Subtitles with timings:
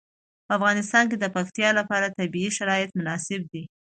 [0.45, 3.63] په افغانستان کې د پکتیا لپاره طبیعي شرایط مناسب دي.